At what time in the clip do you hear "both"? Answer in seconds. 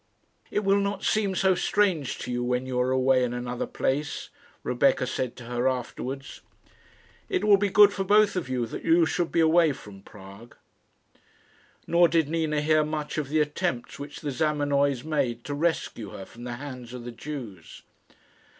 8.03-8.35